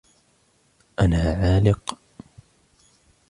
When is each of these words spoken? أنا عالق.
أنا 0.99 1.17
عالق. 1.17 1.99